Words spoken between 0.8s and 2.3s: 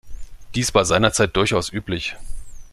seinerzeit durchaus üblich.